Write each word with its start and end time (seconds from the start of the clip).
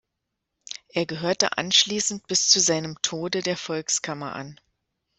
Er 0.87 1.05
gehörte 1.05 1.59
anschließend 1.59 2.25
bis 2.25 2.49
zu 2.49 2.59
seinem 2.59 2.99
Tode 3.03 3.43
der 3.43 3.55
Volkskammer 3.55 4.33
an. 4.35 4.59